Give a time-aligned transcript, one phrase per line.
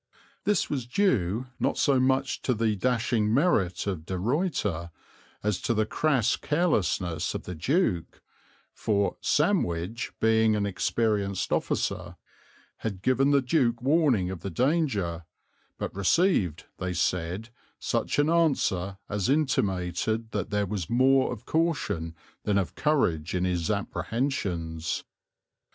[0.45, 4.89] This was due not so much to the dashing merit of De Ruyter
[5.43, 8.23] as to the crass carelessness of the Duke,
[8.73, 12.15] for "Sandwich, being an experienced officer,
[12.77, 15.25] had given the Duke warning of the danger;
[15.77, 22.15] but received, they said, such an answer as intimated that there was more of caution
[22.43, 25.03] than of courage in his apprehensions."